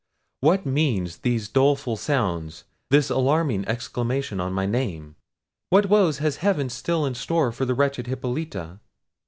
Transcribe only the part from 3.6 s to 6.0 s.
exclamation on my name? What